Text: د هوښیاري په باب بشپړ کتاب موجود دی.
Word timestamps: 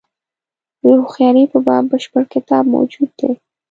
د 0.81 0.83
هوښیاري 0.99 1.43
په 1.53 1.59
باب 1.67 1.83
بشپړ 1.91 2.23
کتاب 2.33 2.63
موجود 2.75 3.09
دی. 3.19 3.31